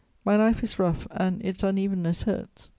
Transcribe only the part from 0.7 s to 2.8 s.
rough and its unevenness hurts.